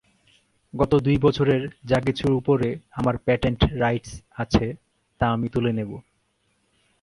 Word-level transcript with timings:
গত 0.73 0.91
দুই 0.95 1.17
বছরের 1.17 1.61
যা 1.85 1.97
কিছুর 1.99 2.31
ওপরে 2.31 2.69
আমার 2.91 3.15
প্যাটেন্ট 3.17 3.61
রাইটস 3.73 4.11
আছে 4.35 4.65
তা 5.21 5.25
আমি 5.31 5.47
তুলে 5.49 5.71
নেবো। 5.73 5.97